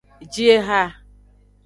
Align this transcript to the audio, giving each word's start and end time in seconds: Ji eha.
Ji 0.31 0.45
eha. 0.55 0.81